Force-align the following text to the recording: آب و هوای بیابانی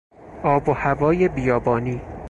آب 0.43 0.69
و 0.69 0.73
هوای 0.73 1.27
بیابانی 1.27 2.01